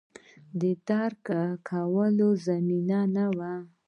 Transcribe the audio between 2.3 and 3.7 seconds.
زمینه نه وه